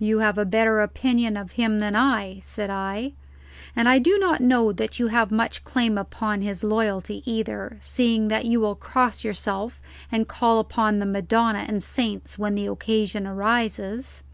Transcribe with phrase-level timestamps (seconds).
[0.00, 3.12] "You have a better opinion of him than I," said I;
[3.76, 8.26] "and I do not know that you have much claim upon his loyalty either, seeing
[8.26, 9.80] that you will cross yourself
[10.10, 14.24] and call upon the Madonna and saints when the occasion arises."